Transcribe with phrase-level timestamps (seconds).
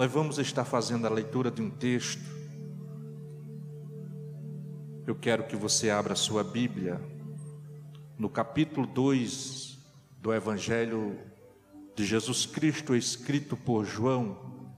[0.00, 2.24] nós vamos estar fazendo a leitura de um texto.
[5.06, 6.98] Eu quero que você abra sua Bíblia
[8.16, 9.78] no capítulo 2
[10.16, 11.20] do Evangelho
[11.94, 14.72] de Jesus Cristo, escrito por João.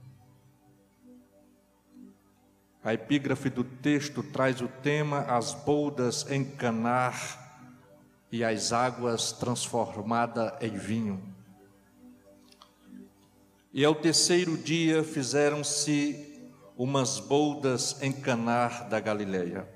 [2.83, 7.63] A epígrafe do texto traz o tema As boldas em Canar
[8.29, 11.32] e as águas transformadas em vinho.
[13.73, 16.39] E ao terceiro dia fizeram-se
[16.77, 19.67] umas boldas em Canar da Galileia.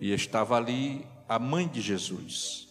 [0.00, 2.66] E estava ali a mãe de Jesus.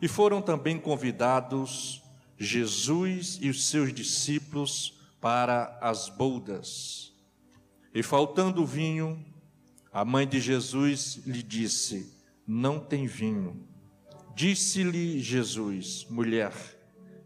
[0.00, 2.00] E foram também convidados
[2.38, 7.12] Jesus e os seus discípulos para as boldas.
[7.92, 9.20] E faltando vinho,
[9.92, 12.14] a mãe de Jesus lhe disse:
[12.46, 13.66] Não tem vinho.
[14.32, 16.52] Disse-lhe Jesus: Mulher,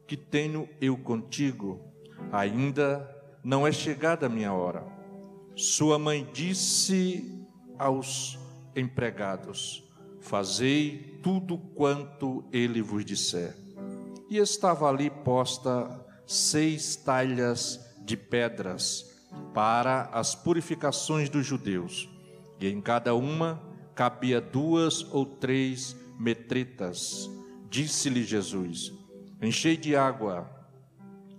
[0.06, 1.94] que tenho eu contigo?
[2.33, 3.09] Ainda
[3.42, 4.84] não é chegada a minha hora.
[5.55, 7.47] Sua mãe disse
[7.78, 8.39] aos
[8.75, 9.84] empregados:
[10.20, 13.55] Fazei tudo quanto ele vos disser.
[14.28, 19.14] E estava ali posta seis talhas de pedras
[19.53, 22.09] para as purificações dos judeus,
[22.61, 23.62] e em cada uma
[23.94, 27.31] cabia duas ou três metretas.
[27.69, 28.92] Disse-lhe Jesus:
[29.41, 30.50] Enchei de água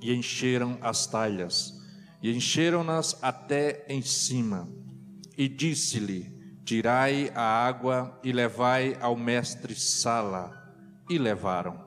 [0.05, 1.81] e encheram as talhas,
[2.21, 4.69] e encheram-nas até em cima.
[5.35, 6.31] E disse-lhe:
[6.63, 10.63] Tirai a água e levai ao mestre Sala.
[11.09, 11.83] E levaram.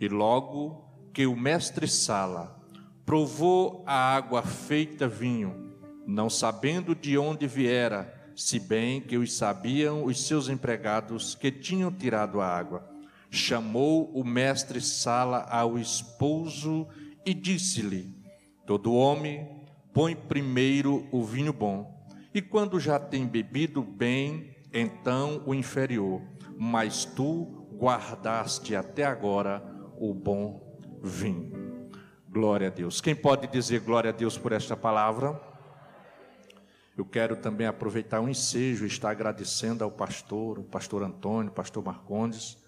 [0.00, 2.58] E logo que o mestre Sala
[3.04, 5.74] provou a água feita vinho,
[6.06, 11.92] não sabendo de onde viera, se bem que os sabiam os seus empregados que tinham
[11.92, 12.88] tirado a água,
[13.30, 16.88] chamou o mestre Sala ao esposo
[17.24, 18.14] e disse-lhe:
[18.66, 25.54] Todo homem põe primeiro o vinho bom, e quando já tem bebido bem, então o
[25.54, 26.22] inferior,
[26.58, 29.62] mas tu guardaste até agora
[29.98, 31.88] o bom vinho.
[32.28, 33.00] Glória a Deus.
[33.00, 35.40] Quem pode dizer glória a Deus por esta palavra?
[36.96, 41.54] Eu quero também aproveitar o ensejo e estar agradecendo ao pastor, o pastor Antônio, o
[41.54, 42.58] pastor Marcondes,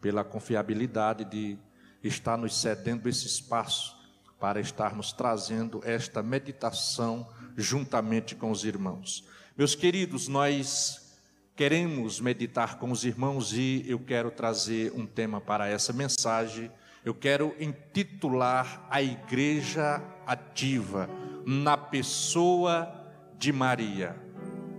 [0.00, 1.56] pela confiabilidade de
[2.02, 3.95] estar nos cedendo esse espaço
[4.38, 7.26] para estarmos trazendo esta meditação
[7.56, 9.24] juntamente com os irmãos.
[9.56, 11.18] Meus queridos, nós
[11.54, 16.70] queremos meditar com os irmãos e eu quero trazer um tema para essa mensagem.
[17.02, 21.08] Eu quero intitular a Igreja Ativa
[21.46, 22.92] na pessoa
[23.38, 24.14] de Maria.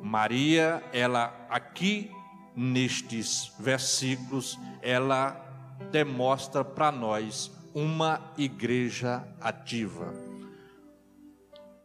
[0.04, 2.12] Maria, ela aqui
[2.56, 5.44] nestes versículos, ela
[5.92, 10.12] demonstra para nós uma igreja ativa.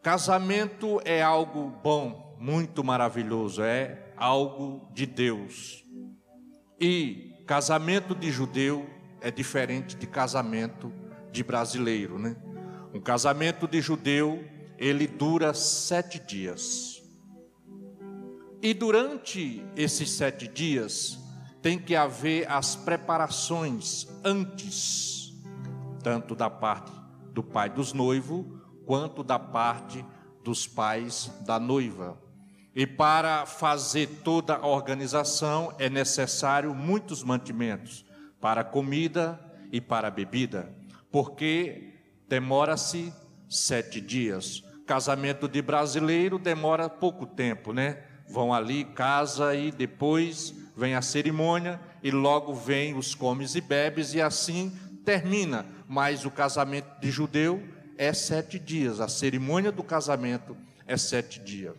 [0.01, 5.85] Casamento é algo bom, muito maravilhoso, é algo de Deus.
[6.81, 8.89] E casamento de judeu
[9.21, 10.91] é diferente de casamento
[11.31, 12.35] de brasileiro, né?
[12.91, 14.43] Um casamento de judeu,
[14.79, 17.03] ele dura sete dias.
[18.63, 21.19] E durante esses sete dias,
[21.61, 25.22] tem que haver as preparações antes
[26.03, 26.91] tanto da parte
[27.31, 28.45] do pai dos noivos,
[28.85, 30.05] quanto da parte
[30.43, 32.21] dos pais da noiva.
[32.75, 38.05] E para fazer toda a organização é necessário muitos mantimentos
[38.41, 39.39] para comida
[39.71, 40.75] e para bebida,
[41.11, 41.93] porque
[42.27, 43.13] demora-se
[43.49, 44.63] sete dias.
[44.85, 48.03] Casamento de brasileiro demora pouco tempo, né?
[48.27, 54.13] Vão ali, casa e depois vem a cerimônia e logo vem os comes e bebes
[54.13, 57.63] e assim termina, mas o casamento de judeu
[57.97, 61.75] é sete dias, a cerimônia do casamento é sete dias.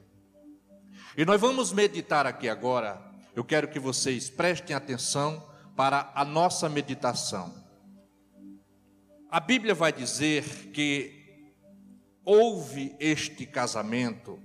[1.17, 3.01] E nós vamos meditar aqui agora,
[3.35, 5.45] eu quero que vocês prestem atenção
[5.77, 7.55] para a nossa meditação.
[9.31, 11.25] A Bíblia vai dizer que
[12.25, 14.41] houve este casamento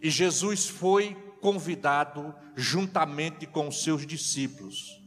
[0.00, 5.03] e Jesus foi convidado juntamente com os seus discípulos.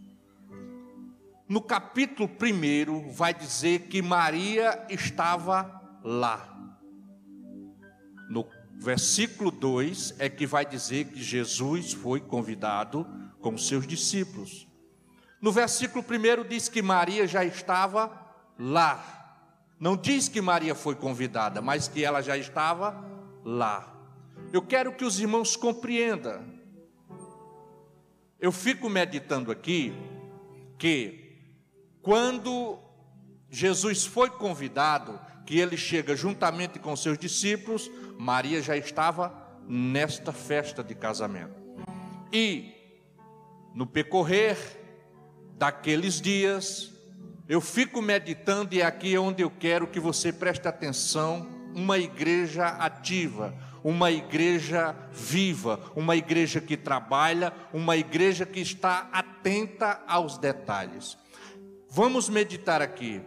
[1.49, 6.53] No capítulo 1 vai dizer que Maria estava lá.
[8.29, 8.45] No
[8.75, 13.07] versículo 2 é que vai dizer que Jesus foi convidado
[13.39, 14.67] com seus discípulos.
[15.41, 18.11] No versículo 1 diz que Maria já estava
[18.59, 19.13] lá.
[19.79, 23.05] Não diz que Maria foi convidada, mas que ela já estava
[23.45, 23.95] lá.
[24.51, 26.43] Eu quero que os irmãos compreendam.
[28.37, 29.93] Eu fico meditando aqui
[30.77, 31.26] que
[32.07, 32.79] quando
[33.49, 39.35] Jesus foi convidado, que ele chega juntamente com seus discípulos, Maria já estava
[39.67, 41.53] nesta festa de casamento.
[42.31, 42.71] E
[43.75, 44.57] no percorrer
[45.57, 46.93] daqueles dias,
[47.45, 51.45] eu fico meditando e aqui é onde eu quero que você preste atenção,
[51.75, 60.01] uma igreja ativa, uma igreja viva, uma igreja que trabalha, uma igreja que está atenta
[60.07, 61.17] aos detalhes.
[61.89, 63.21] Vamos meditar aqui.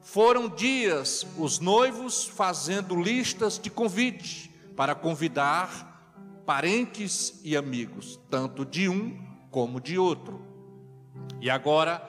[0.00, 8.88] Foram dias os noivos fazendo listas de convite para convidar parentes e amigos, tanto de
[8.88, 9.16] um
[9.50, 10.44] como de outro.
[11.40, 12.02] E agora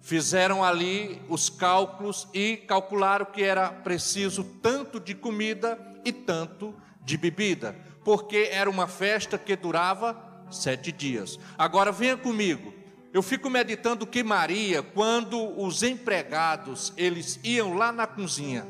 [0.00, 7.16] fizeram ali os cálculos e calcularam que era preciso tanto de comida e tanto de
[7.16, 7.74] bebida,
[8.04, 11.38] porque era uma festa que durava sete dias.
[11.56, 12.79] Agora venha comigo.
[13.12, 18.64] Eu fico meditando que Maria, quando os empregados eles iam lá na cozinha,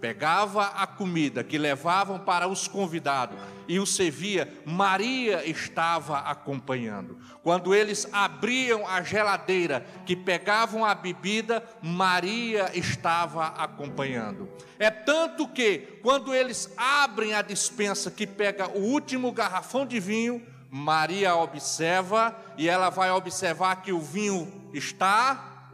[0.00, 3.38] pegava a comida que levavam para os convidados
[3.68, 7.18] e o servia, Maria estava acompanhando.
[7.42, 14.48] Quando eles abriam a geladeira, que pegavam a bebida, Maria estava acompanhando.
[14.78, 20.42] É tanto que quando eles abrem a dispensa que pega o último garrafão de vinho,
[20.76, 25.70] Maria observa e ela vai observar que o vinho está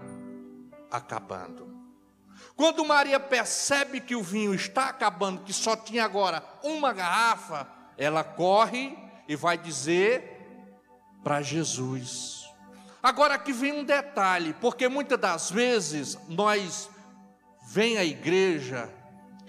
[0.90, 1.74] acabando.
[2.54, 7.66] Quando Maria percebe que o vinho está acabando, que só tinha agora uma garrafa,
[7.96, 8.94] ela corre
[9.26, 10.38] e vai dizer
[11.24, 12.44] para Jesus.
[13.02, 16.90] Agora aqui vem um detalhe, porque muitas das vezes nós
[17.68, 18.92] vem à igreja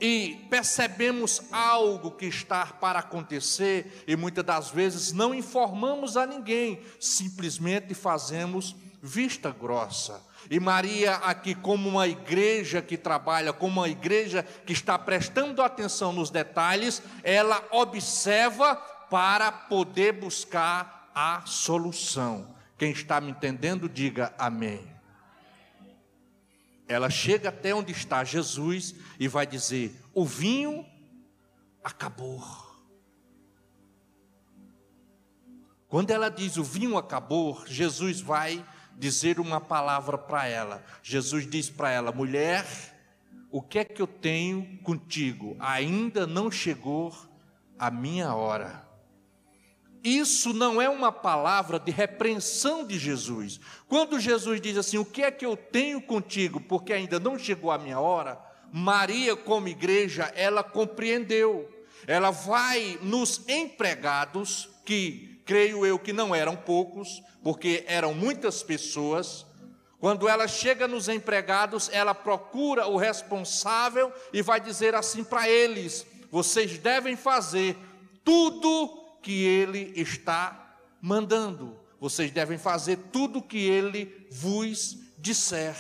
[0.02, 6.82] e percebemos algo que está para acontecer e muitas das vezes não informamos a ninguém,
[7.00, 10.20] simplesmente fazemos vista grossa.
[10.50, 16.12] E Maria, aqui, como uma igreja que trabalha, como uma igreja que está prestando atenção
[16.12, 22.56] nos detalhes, ela observa para poder buscar a solução.
[22.76, 24.82] Quem está me entendendo, diga amém.
[26.92, 30.86] Ela chega até onde está Jesus e vai dizer: O vinho
[31.84, 32.44] acabou.
[35.88, 38.66] Quando ela diz o vinho acabou, Jesus vai
[38.98, 40.84] dizer uma palavra para ela.
[41.02, 42.66] Jesus diz para ela: Mulher,
[43.50, 45.56] o que é que eu tenho contigo?
[45.60, 47.16] Ainda não chegou
[47.80, 48.91] a minha hora.
[50.04, 53.60] Isso não é uma palavra de repreensão de Jesus.
[53.88, 57.70] Quando Jesus diz assim: O que é que eu tenho contigo, porque ainda não chegou
[57.72, 58.40] a minha hora?
[58.72, 61.70] Maria, como igreja, ela compreendeu.
[62.08, 69.46] Ela vai nos empregados, que creio eu que não eram poucos, porque eram muitas pessoas.
[70.00, 76.08] Quando ela chega nos empregados, ela procura o responsável e vai dizer assim para eles:
[76.32, 77.78] Vocês devem fazer
[78.24, 81.80] tudo que ele está mandando.
[82.00, 85.76] Vocês devem fazer tudo o que ele vos disser.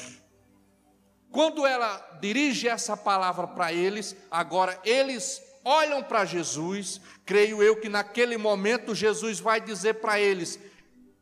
[1.32, 7.88] Quando ela dirige essa palavra para eles, agora eles olham para Jesus, creio eu que
[7.88, 10.60] naquele momento Jesus vai dizer para eles: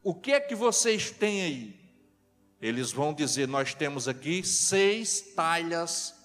[0.04, 1.80] O que é que vocês têm aí?
[2.62, 6.16] Eles vão dizer: Nós temos aqui seis talhas,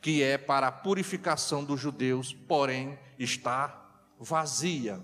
[0.00, 3.79] que é para a purificação dos judeus, porém está
[4.20, 5.02] vazia.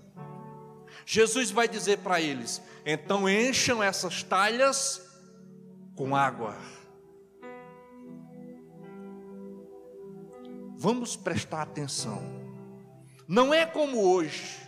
[1.05, 5.01] Jesus vai dizer para eles: então encham essas talhas
[5.95, 6.55] com água.
[10.77, 12.21] Vamos prestar atenção.
[13.27, 14.61] Não é como hoje,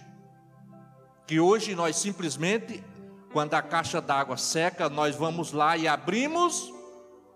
[1.28, 2.84] que hoje nós simplesmente,
[3.32, 6.74] quando a caixa d'água seca, nós vamos lá e abrimos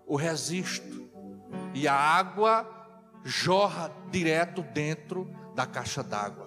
[0.06, 1.08] o resisto,
[1.72, 2.68] e a água
[3.24, 6.43] jorra direto dentro da caixa d'água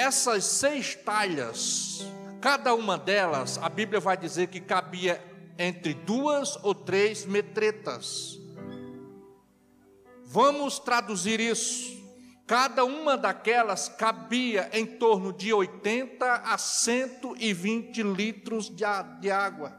[0.00, 2.06] essas seis talhas,
[2.40, 5.22] cada uma delas, a Bíblia vai dizer que cabia
[5.58, 8.40] entre duas ou três metretas.
[10.24, 12.00] Vamos traduzir isso.
[12.46, 19.78] Cada uma daquelas cabia em torno de 80 a 120 litros de água.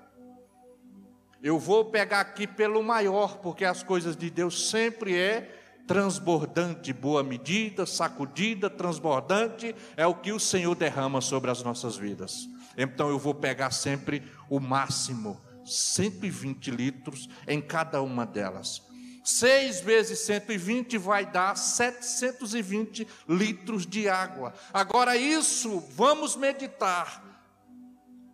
[1.41, 7.23] Eu vou pegar aqui pelo maior, porque as coisas de Deus sempre é transbordante, boa
[7.23, 12.47] medida, sacudida, transbordante, é o que o Senhor derrama sobre as nossas vidas.
[12.77, 18.81] Então eu vou pegar sempre o máximo, 120 litros em cada uma delas.
[19.23, 24.53] 6 vezes 120 vai dar 720 litros de água.
[24.73, 27.23] Agora, isso, vamos meditar,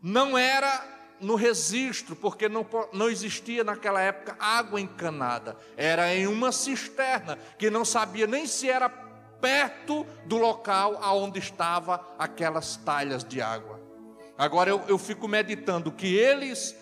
[0.02, 6.52] não era no registro, porque não, não existia naquela época água encanada, era em uma
[6.52, 13.42] cisterna, que não sabia nem se era perto do local aonde estava aquelas talhas de
[13.42, 13.80] água.
[14.38, 16.76] Agora eu, eu fico meditando que eles,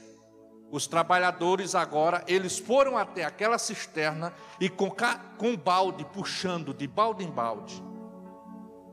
[0.71, 4.91] os trabalhadores agora, eles foram até aquela cisterna e com,
[5.37, 7.81] com balde, puxando de balde em balde,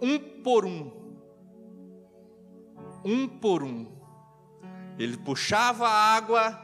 [0.01, 0.91] um por um,
[3.05, 4.02] um por um,
[4.99, 6.59] ele puxava a água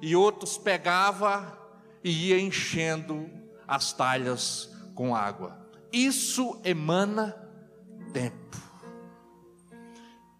[0.00, 1.58] e outros pegava
[2.02, 3.28] e ia enchendo
[3.66, 5.58] as talhas com água.
[5.92, 7.36] Isso emana
[8.12, 8.56] tempo.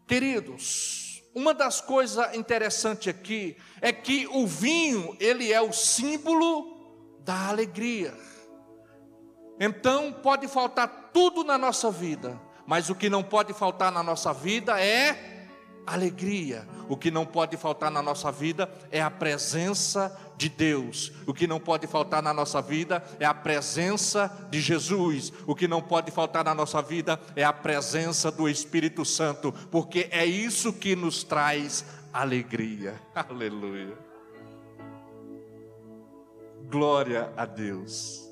[0.07, 7.49] Queridos, uma das coisas interessantes aqui é que o vinho, ele é o símbolo da
[7.49, 8.15] alegria.
[9.61, 14.33] Então, pode faltar tudo na nossa vida, mas o que não pode faltar na nossa
[14.33, 15.38] vida é
[15.93, 16.67] alegria.
[16.89, 21.13] O que não pode faltar na nossa vida é a presença de Deus.
[21.27, 25.33] O que não pode faltar na nossa vida é a presença de Jesus.
[25.47, 30.09] O que não pode faltar na nossa vida é a presença do Espírito Santo, porque
[30.11, 33.01] é isso que nos traz alegria.
[33.15, 33.97] Aleluia.
[36.71, 38.29] Glória a Deus.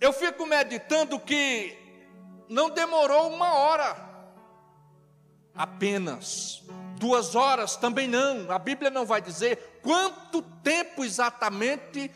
[0.00, 1.76] Eu fico meditando que
[2.48, 4.09] não demorou uma hora
[5.60, 6.62] apenas.
[6.96, 8.50] Duas horas também não.
[8.50, 12.10] A Bíblia não vai dizer quanto tempo exatamente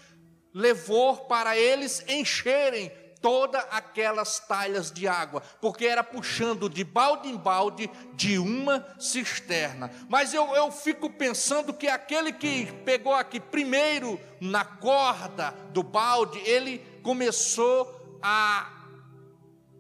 [0.55, 7.37] levou para eles encherem todas aquelas talhas de água, porque era puxando de balde em
[7.37, 9.91] balde de uma cisterna.
[10.09, 16.39] Mas eu, eu fico pensando que aquele que pegou aqui primeiro na corda do balde,
[16.41, 18.74] ele começou a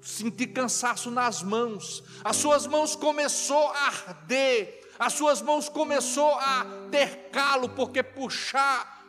[0.04, 6.66] sentir cansaço nas mãos, as suas mãos começou a arder, as suas mãos começou a
[6.90, 9.02] ter calo, porque puxar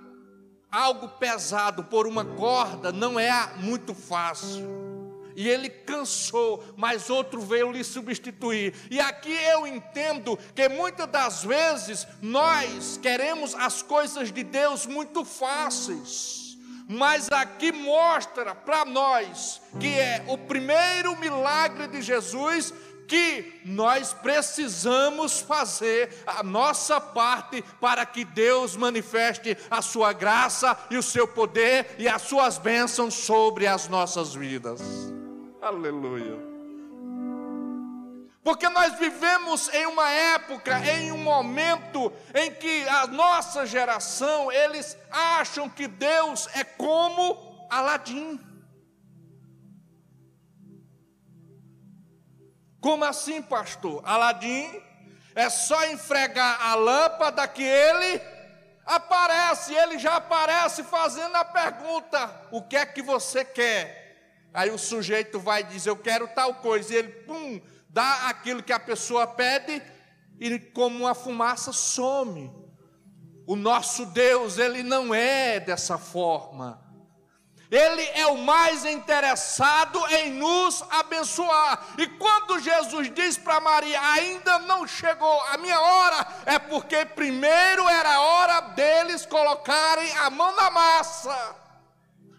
[0.72, 4.86] algo pesado por uma corda não é muito fácil.
[5.36, 8.74] E ele cansou, mas outro veio lhe substituir.
[8.90, 15.26] E aqui eu entendo que muitas das vezes nós queremos as coisas de Deus muito
[15.26, 16.45] fáceis
[16.88, 22.74] mas aqui mostra para nós que é o primeiro milagre de Jesus
[23.08, 30.98] que nós precisamos fazer a nossa parte para que Deus manifeste a sua graça e
[30.98, 34.82] o seu poder e as suas bênçãos sobre as nossas vidas.
[35.62, 36.45] Aleluia.
[38.46, 44.96] Porque nós vivemos em uma época, em um momento em que a nossa geração, eles
[45.10, 48.40] acham que Deus é como Aladim.
[52.80, 54.04] Como assim, pastor?
[54.06, 54.80] Aladim
[55.34, 58.22] é só enfregar a lâmpada que ele
[58.86, 64.06] aparece, ele já aparece fazendo a pergunta: o que é que você quer?
[64.54, 67.60] Aí o sujeito vai dizer: eu quero tal coisa, e ele, pum,
[67.96, 69.82] dá aquilo que a pessoa pede
[70.38, 72.54] e como uma fumaça some.
[73.48, 76.84] O nosso Deus, ele não é dessa forma.
[77.72, 81.86] Ele é o mais interessado em nos abençoar.
[81.98, 87.88] E quando Jesus diz para Maria: Ainda não chegou a minha hora, é porque primeiro
[87.88, 91.65] era a hora deles colocarem a mão na massa.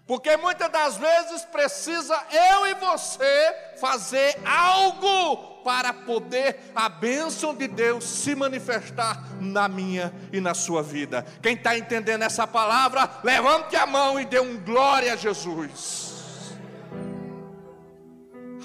[0.06, 7.66] Porque muitas das vezes precisa eu e você fazer algo para poder a bênção de
[7.66, 11.26] Deus se manifestar na minha e na sua vida.
[11.42, 16.54] Quem está entendendo essa palavra, levante a mão e dê um glória a Jesus.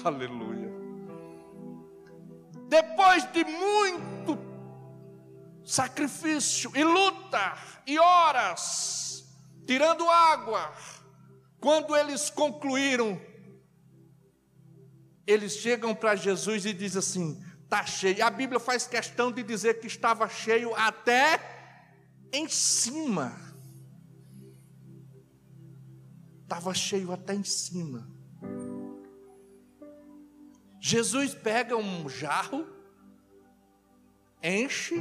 [0.04, 0.70] Aleluia.
[2.68, 4.38] Depois de muito
[5.64, 9.24] sacrifício e luta e horas,
[9.66, 10.72] tirando água,
[11.62, 13.22] quando eles concluíram,
[15.24, 18.24] eles chegam para Jesus e dizem assim: está cheio.
[18.24, 21.40] A Bíblia faz questão de dizer que estava cheio até
[22.32, 23.32] em cima.
[26.42, 28.10] Estava cheio até em cima.
[30.80, 32.66] Jesus pega um jarro,
[34.42, 34.96] enche.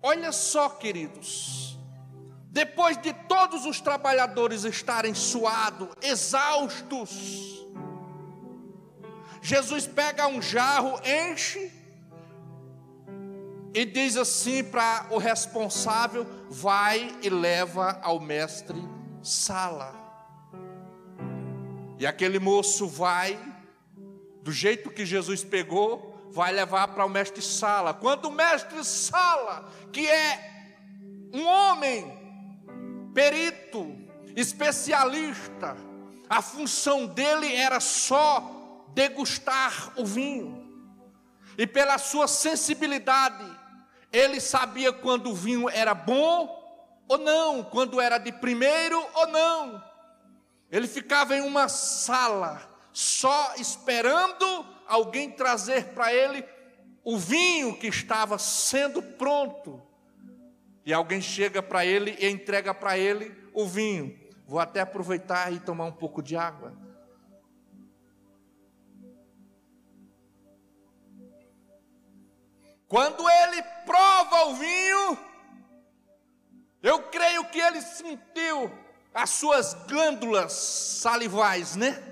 [0.00, 1.71] Olha só, queridos,
[2.52, 7.66] depois de todos os trabalhadores estarem suados, exaustos,
[9.40, 11.72] Jesus pega um jarro, enche
[13.72, 18.78] e diz assim para o responsável: vai e leva ao mestre
[19.22, 19.94] Sala.
[21.98, 23.40] E aquele moço vai,
[24.42, 27.94] do jeito que Jesus pegou, vai levar para o mestre Sala.
[27.94, 30.68] Quando o mestre Sala, que é
[31.32, 32.21] um homem
[33.14, 33.96] perito,
[34.36, 35.76] especialista,
[36.28, 40.62] a função dele era só degustar o vinho.
[41.58, 43.44] E pela sua sensibilidade,
[44.12, 46.58] ele sabia quando o vinho era bom
[47.08, 49.84] ou não, quando era de primeiro ou não.
[50.70, 56.44] Ele ficava em uma sala, só esperando alguém trazer para ele
[57.04, 59.81] o vinho que estava sendo pronto.
[60.84, 64.18] E alguém chega para ele e entrega para ele o vinho.
[64.46, 66.76] Vou até aproveitar e tomar um pouco de água.
[72.88, 75.18] Quando ele prova o vinho,
[76.82, 78.70] eu creio que ele sentiu
[79.14, 82.02] as suas glândulas salivais, né?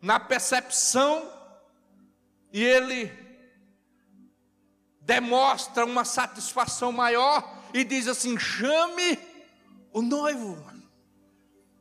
[0.00, 1.30] Na percepção,
[2.52, 3.21] e ele
[5.02, 9.18] demonstra uma satisfação maior e diz assim: chame
[9.92, 10.62] o noivo.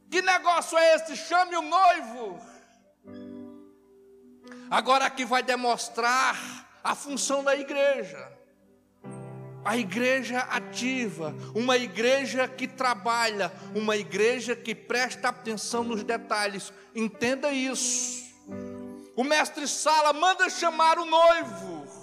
[0.10, 1.16] Que negócio é esse?
[1.16, 2.40] Chame o noivo.
[4.70, 6.38] Agora aqui vai demonstrar
[6.84, 8.32] a função da igreja.
[9.64, 16.74] A igreja ativa, uma igreja que trabalha, uma igreja que presta atenção nos detalhes.
[16.96, 18.32] Entenda isso.
[19.16, 22.01] O mestre Sala manda chamar o noivo.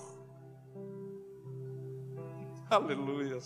[2.70, 3.38] Aleluia.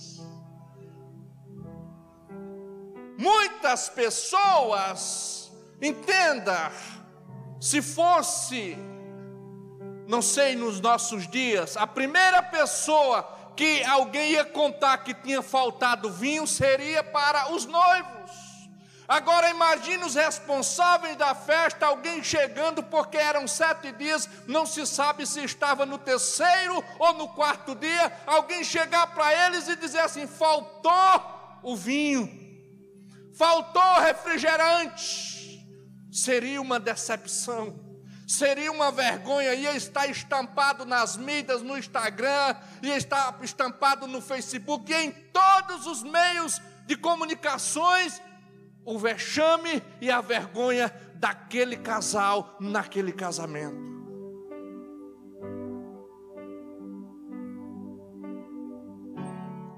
[3.19, 6.73] Muitas pessoas, entenda,
[7.61, 8.77] se fosse
[10.07, 13.23] não sei nos nossos dias, a primeira pessoa
[13.57, 18.22] que alguém ia contar que tinha faltado vinho seria para os noivos.
[19.13, 25.27] Agora imagine os responsáveis da festa, alguém chegando, porque eram sete dias, não se sabe
[25.27, 30.27] se estava no terceiro ou no quarto dia, alguém chegar para eles e dizer assim:
[30.27, 32.27] faltou o vinho,
[33.37, 35.63] faltou refrigerante,
[36.11, 37.93] seria uma decepção
[38.25, 44.91] seria uma vergonha, ia estar estampado nas mídias, no Instagram, ia estar estampado no Facebook,
[44.91, 48.23] e em todos os meios de comunicações,
[48.85, 53.93] o vexame e a vergonha daquele casal naquele casamento.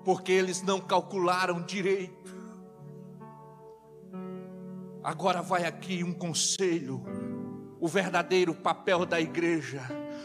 [0.04, 2.32] Porque eles não calcularam direito.
[5.02, 7.02] Agora vai aqui um conselho
[7.78, 9.82] o verdadeiro papel da igreja.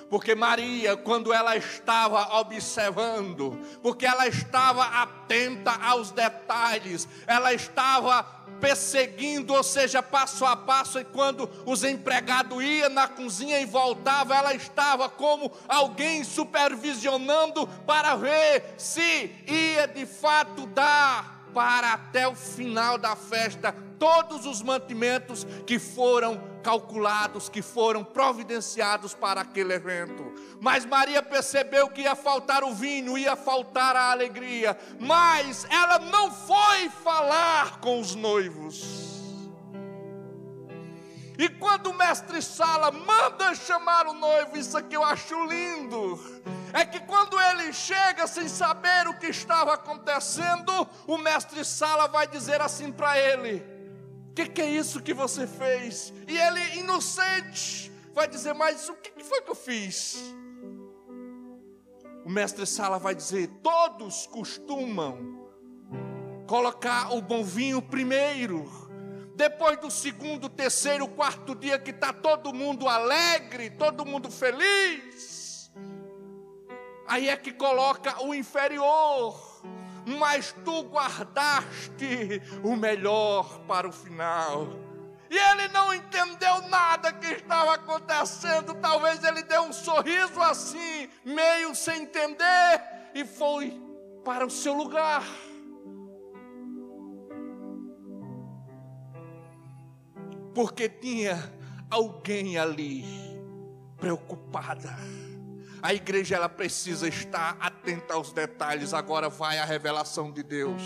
[0.09, 8.23] Porque Maria, quando ela estava observando, porque ela estava atenta aos detalhes, ela estava
[8.59, 14.35] perseguindo, ou seja, passo a passo, e quando os empregados iam na cozinha e voltavam,
[14.35, 22.35] ela estava como alguém supervisionando para ver se ia de fato dar para até o
[22.35, 30.33] final da festa todos os mantimentos que foram calculados, que foram providenciados para aquele evento.
[30.61, 36.31] Mas Maria percebeu que ia faltar o vinho, ia faltar a alegria, mas ela não
[36.31, 39.09] foi falar com os noivos.
[41.39, 46.19] E quando o mestre Sala manda chamar o noivo, isso aqui eu acho lindo.
[46.73, 52.27] É que quando ele chega sem saber o que estava acontecendo, o mestre Sala vai
[52.27, 53.78] dizer assim para ele:
[54.29, 56.13] O que, que, é isso que você fez?
[56.27, 60.17] E ele, inocente, vai dizer: Mas o que, que foi que eu fiz?
[62.23, 65.49] O mestre Sala vai dizer: Todos costumam
[66.47, 68.89] colocar o bom vinho primeiro
[69.39, 75.71] depois do segundo, terceiro, quarto dia que está todo mundo alegre, todo mundo feliz,
[77.07, 79.48] aí é que coloca o inferior,
[80.17, 84.67] mas tu guardaste o melhor para o final.
[85.29, 88.73] E ele não entendeu nada que estava acontecendo.
[88.75, 92.81] Talvez ele deu um sorriso assim, meio sem entender,
[93.13, 93.79] e foi
[94.23, 95.23] para o seu lugar.
[100.53, 101.37] porque tinha
[101.89, 103.05] alguém ali
[103.97, 104.93] preocupada.
[105.81, 108.93] A igreja ela precisa estar atenta aos detalhes.
[108.93, 110.81] Agora vai a revelação de Deus.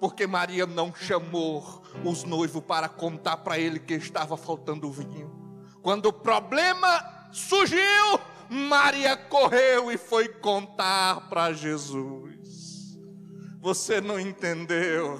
[0.00, 5.32] Porque Maria não chamou os noivos para contar para ele que estava faltando vinho.
[5.80, 12.96] Quando o problema surgiu, Maria correu e foi contar para Jesus.
[13.60, 15.18] Você não entendeu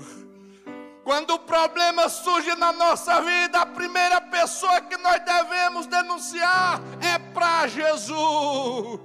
[1.07, 7.17] Quando o problema surge na nossa vida, a primeira pessoa que nós devemos denunciar é
[7.37, 8.99] para Jesus.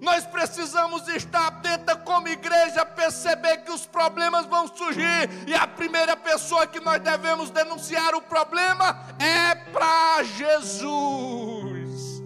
[0.00, 6.16] Nós precisamos estar atentos como igreja, perceber que os problemas vão surgir, e a primeira
[6.16, 12.22] pessoa que nós devemos denunciar o problema é para Jesus.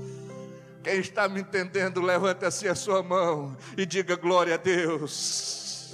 [0.85, 5.93] Quem está me entendendo, levante assim a sua mão e diga glória a Deus.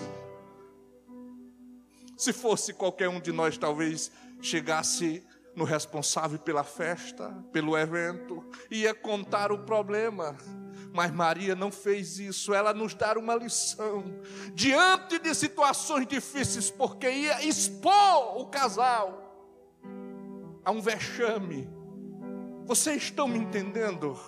[2.18, 4.10] Se fosse qualquer um de nós, talvez
[4.42, 5.24] chegasse
[5.56, 10.36] no responsável pela festa, pelo evento, ia contar o problema.
[10.92, 14.04] Mas Maria não fez isso, ela nos dá uma lição.
[14.54, 19.22] Diante de situações difíceis, porque ia expor o casal
[20.62, 21.68] a um vexame.
[22.64, 24.18] Vocês estão me entendendo?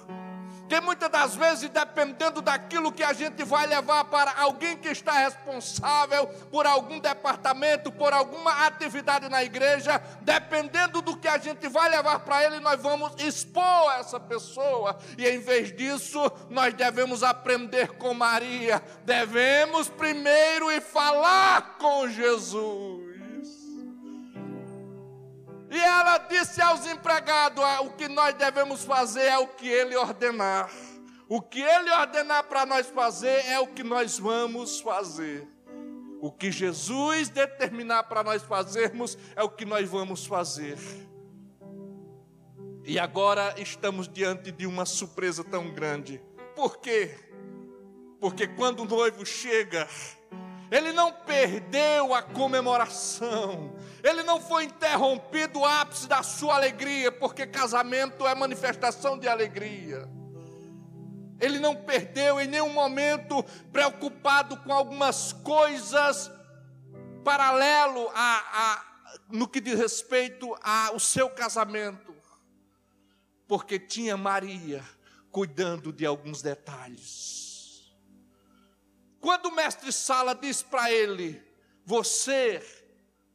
[0.69, 5.13] Que muitas das vezes, dependendo daquilo que a gente vai levar para alguém que está
[5.13, 11.89] responsável por algum departamento, por alguma atividade na igreja, dependendo do que a gente vai
[11.89, 14.99] levar para ele, nós vamos expor essa pessoa.
[15.17, 18.83] E em vez disso, nós devemos aprender com Maria.
[19.05, 23.08] Devemos primeiro ir falar com Jesus.
[25.71, 29.97] E ela disse aos empregados: ah, o que nós devemos fazer é o que ele
[29.97, 30.71] ordenar.
[31.29, 35.47] O que ele ordenar para nós fazer é o que nós vamos fazer.
[36.21, 40.79] O que Jesus determinar para nós fazermos é o que nós vamos fazer.
[42.83, 46.21] E agora estamos diante de uma surpresa tão grande.
[46.57, 47.15] Por quê?
[48.19, 49.87] Porque quando o noivo chega,
[50.71, 57.47] ele não perdeu a comemoração, ele não foi interrompido o ápice da sua alegria, porque
[57.47, 60.09] casamento é manifestação de alegria.
[61.41, 66.31] Ele não perdeu em nenhum momento preocupado com algumas coisas
[67.25, 68.85] paralelo a, a
[69.31, 72.15] no que diz respeito ao seu casamento,
[73.47, 74.83] porque tinha Maria
[75.31, 77.48] cuidando de alguns detalhes.
[79.21, 81.43] Quando o mestre Sala diz para ele:
[81.85, 82.63] Você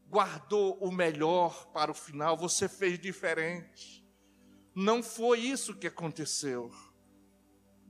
[0.09, 4.03] guardou o melhor para o final, você fez diferente.
[4.75, 6.71] Não foi isso que aconteceu.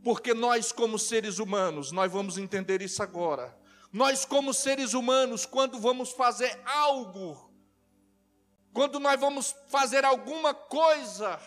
[0.04, 3.58] Porque nós, como seres humanos, nós vamos entender isso agora.
[3.92, 7.54] Nós, como seres humanos, quando vamos fazer algo,
[8.74, 11.40] quando nós vamos fazer alguma coisa,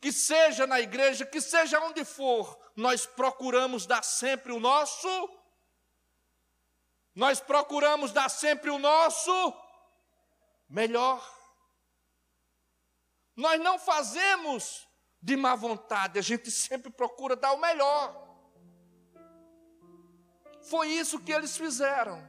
[0.00, 5.08] que seja na igreja, que seja onde for, nós procuramos dar sempre o nosso
[7.20, 9.30] nós procuramos dar sempre o nosso
[10.66, 11.22] melhor.
[13.36, 14.88] Nós não fazemos
[15.20, 18.26] de má vontade, a gente sempre procura dar o melhor.
[20.62, 22.26] Foi isso que eles fizeram.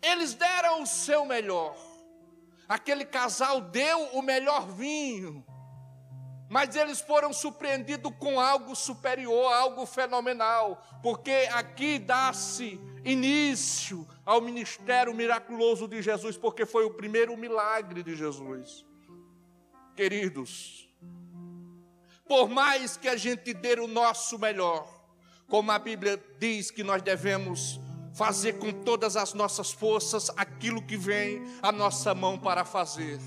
[0.00, 1.76] Eles deram o seu melhor.
[2.66, 5.44] Aquele casal deu o melhor vinho.
[6.50, 15.14] Mas eles foram surpreendidos com algo superior, algo fenomenal, porque aqui dá-se início ao ministério
[15.14, 18.84] miraculoso de Jesus, porque foi o primeiro milagre de Jesus.
[19.94, 20.92] Queridos,
[22.26, 24.88] por mais que a gente dê o nosso melhor,
[25.48, 27.78] como a Bíblia diz que nós devemos
[28.12, 33.20] fazer com todas as nossas forças aquilo que vem à nossa mão para fazer,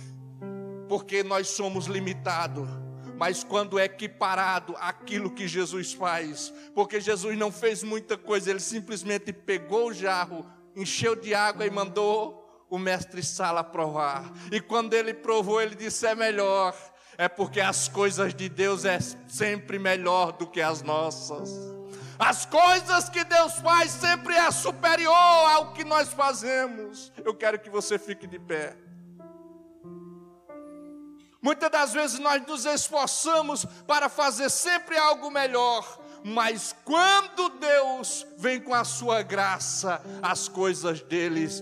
[0.89, 2.82] porque nós somos limitados
[3.17, 8.59] mas quando é equiparado aquilo que Jesus faz, porque Jesus não fez muita coisa, ele
[8.59, 10.45] simplesmente pegou o jarro,
[10.75, 14.31] encheu de água e mandou o mestre Sala provar.
[14.51, 16.75] E quando ele provou, ele disse: é melhor.
[17.15, 21.51] É porque as coisas de Deus é sempre melhor do que as nossas.
[22.17, 27.11] As coisas que Deus faz sempre é superior ao que nós fazemos.
[27.23, 28.75] Eu quero que você fique de pé.
[31.43, 38.61] Muitas das vezes nós nos esforçamos para fazer sempre algo melhor, mas quando Deus vem
[38.61, 41.61] com a sua graça, as coisas deles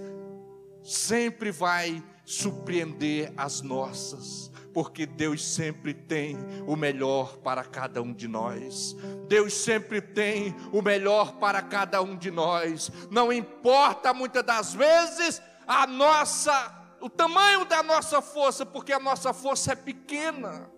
[0.84, 8.28] sempre vai surpreender as nossas, porque Deus sempre tem o melhor para cada um de
[8.28, 8.96] nós.
[9.28, 12.91] Deus sempre tem o melhor para cada um de nós.
[13.10, 19.34] Não importa muitas das vezes a nossa o tamanho da nossa força, porque a nossa
[19.34, 20.70] força é pequena.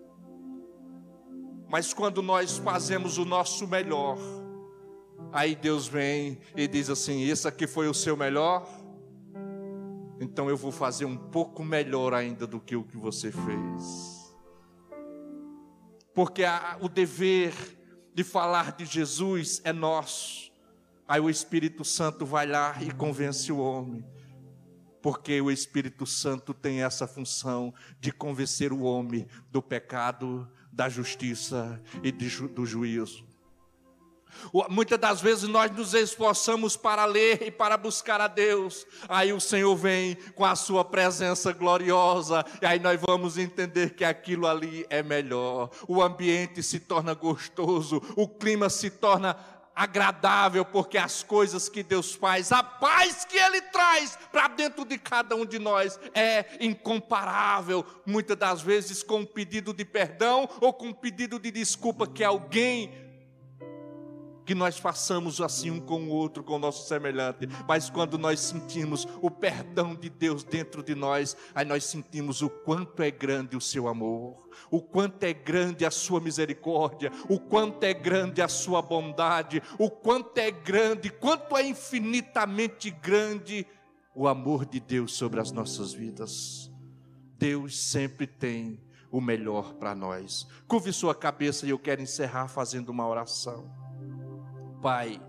[1.69, 4.17] Mas quando nós fazemos o nosso melhor,
[5.31, 8.67] aí Deus vem e diz assim: Esse aqui foi o seu melhor,
[10.19, 14.33] então eu vou fazer um pouco melhor ainda do que o que você fez.
[16.13, 17.53] Porque a, o dever
[18.13, 20.51] de falar de Jesus é nosso.
[21.07, 24.05] Aí o Espírito Santo vai lá e convence o homem.
[25.03, 31.79] Porque o Espírito Santo tem essa função de convencer o homem do pecado, da justiça
[32.01, 33.25] e do juízo.
[34.69, 38.85] Muitas das vezes nós nos esforçamos para ler e para buscar a Deus.
[39.07, 44.03] Aí o Senhor vem com a sua presença gloriosa, e aí nós vamos entender que
[44.03, 45.69] aquilo ali é melhor.
[45.87, 49.37] O ambiente se torna gostoso, o clima se torna
[49.75, 54.97] agradável, porque as coisas que Deus faz, a paz que Ele traz para dentro de
[54.97, 57.85] cada um de nós é incomparável.
[58.05, 62.23] Muitas das vezes com um pedido de perdão ou com um pedido de desculpa que
[62.23, 63.02] alguém
[64.45, 68.39] que nós façamos assim um com o outro, com o nosso semelhante, mas quando nós
[68.39, 73.55] sentimos o perdão de Deus dentro de nós, aí nós sentimos o quanto é grande
[73.55, 78.47] o seu amor, o quanto é grande a sua misericórdia, o quanto é grande a
[78.47, 83.65] sua bondade, o quanto é grande, quanto é infinitamente grande
[84.15, 86.71] o amor de Deus sobre as nossas vidas.
[87.37, 88.79] Deus sempre tem
[89.11, 90.47] o melhor para nós.
[90.67, 93.82] Curve sua cabeça e eu quero encerrar fazendo uma oração.
[94.83, 95.21] Pai.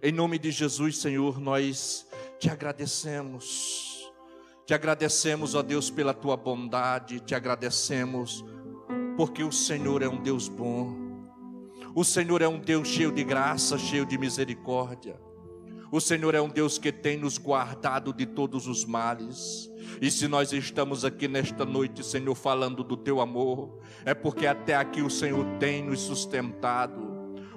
[0.00, 2.06] Em nome de Jesus, Senhor, nós
[2.38, 4.08] te agradecemos.
[4.64, 8.44] Te agradecemos, ó Deus, pela tua bondade, te agradecemos
[9.16, 10.94] porque o Senhor é um Deus bom.
[11.92, 15.20] O Senhor é um Deus cheio de graça, cheio de misericórdia.
[15.90, 19.68] O Senhor é um Deus que tem nos guardado de todos os males.
[20.00, 24.76] E se nós estamos aqui nesta noite, Senhor, falando do teu amor, é porque até
[24.76, 27.09] aqui o Senhor tem nos sustentado.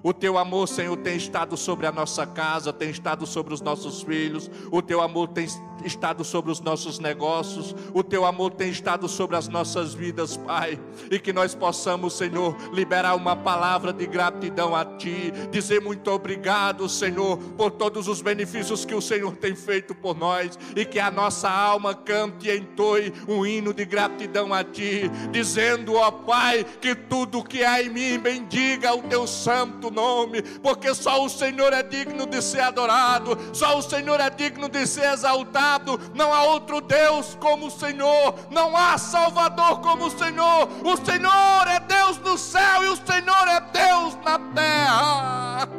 [0.03, 4.03] O teu amor, Senhor, tem estado sobre a nossa casa, tem estado sobre os nossos
[4.03, 4.51] filhos.
[4.69, 5.47] O teu amor tem
[5.85, 7.75] estado sobre os nossos negócios.
[7.93, 10.79] O teu amor tem estado sobre as nossas vidas, Pai.
[11.09, 15.33] E que nós possamos, Senhor, liberar uma palavra de gratidão a Ti.
[15.51, 20.57] Dizer muito obrigado, Senhor, por todos os benefícios que o Senhor tem feito por nós.
[20.75, 25.09] E que a nossa alma cante e entoe um hino de gratidão a Ti.
[25.31, 30.93] Dizendo, ó Pai, que tudo que há em mim bendiga o Teu santo nome, porque
[30.93, 35.11] só o Senhor é digno de ser adorado, só o Senhor é digno de ser
[35.11, 35.72] exaltado.
[36.13, 40.67] Não há outro Deus como o Senhor, não há Salvador como o Senhor.
[40.83, 45.69] O Senhor é Deus no céu e o Senhor é Deus na terra.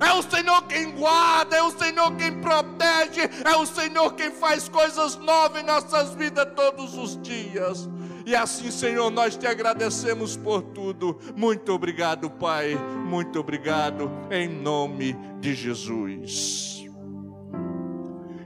[0.00, 4.68] É o Senhor quem guarda, é o Senhor quem protege, é o Senhor quem faz
[4.68, 7.88] coisas novas em nossas vidas todos os dias.
[8.26, 11.18] E assim, Senhor, nós te agradecemos por tudo.
[11.36, 12.74] Muito obrigado, Pai.
[13.06, 16.71] Muito obrigado, em nome de Jesus.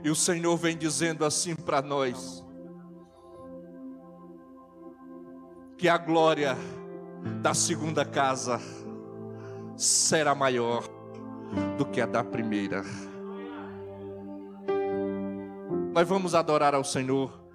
[0.07, 2.41] E o Senhor vem dizendo assim para nós:
[5.77, 6.55] que a glória
[7.41, 8.57] da segunda casa
[9.75, 10.85] será maior
[11.77, 12.83] do que a da primeira.
[15.93, 17.45] Nós vamos adorar ao Senhor.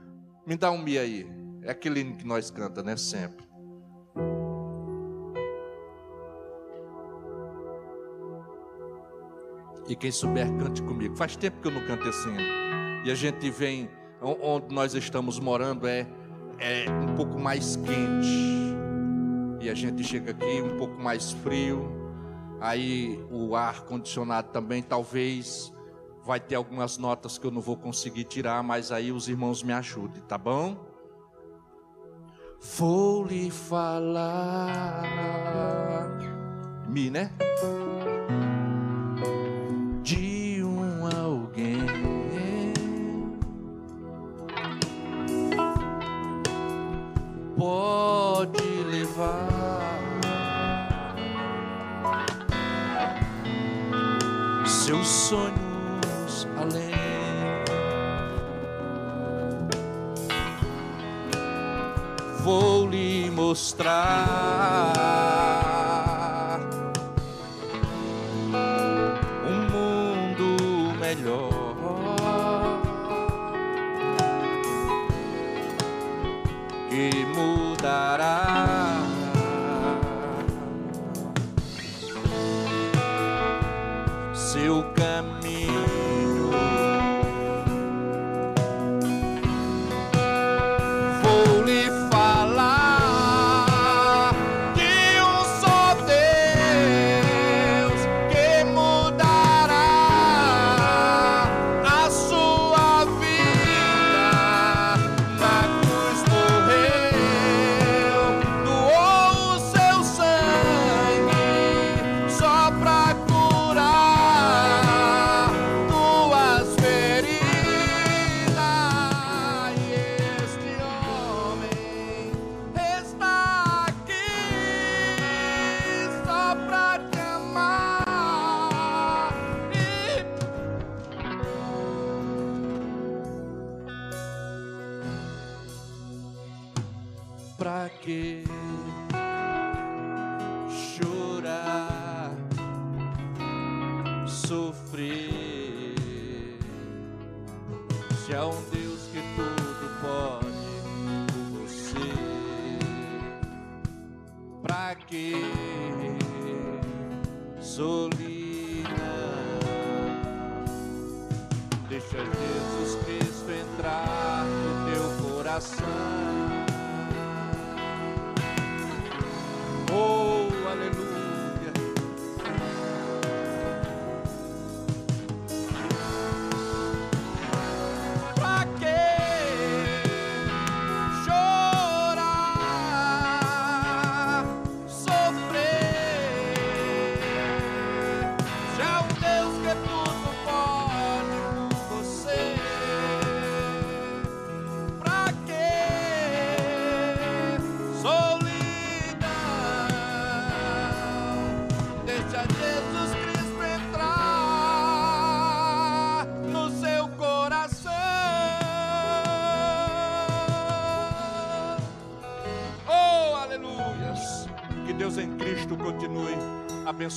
[0.47, 1.27] Me dá um mi aí.
[1.63, 2.99] É aquele hino que nós canta, né?
[2.99, 3.47] Sempre.
[9.93, 11.15] E quem souber, cante comigo.
[11.15, 12.35] Faz tempo que eu não canto assim.
[13.05, 13.91] E a gente vem,
[14.23, 16.07] onde nós estamos morando é,
[16.59, 18.75] é um pouco mais quente.
[19.61, 21.93] E a gente chega aqui um pouco mais frio.
[22.59, 25.71] Aí o ar condicionado também, talvez
[26.25, 29.75] vai ter algumas notas que eu não vou conseguir tirar, mas aí os irmãos me
[29.75, 30.75] ajudem, tá bom?
[32.79, 35.03] Vou lhe falar,
[36.89, 37.31] me, né?
[40.03, 41.87] De um alguém
[47.57, 49.49] pode levar
[54.67, 56.93] seus sonhos além.
[62.43, 64.93] vou lhe mostrar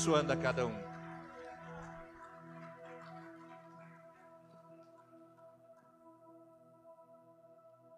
[0.05, 0.74] abençoando a cada um.